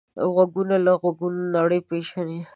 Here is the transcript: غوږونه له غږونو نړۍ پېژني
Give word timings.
غوږونه 0.33 0.75
له 0.85 0.91
غږونو 1.01 1.43
نړۍ 1.57 1.79
پېژني 1.89 2.39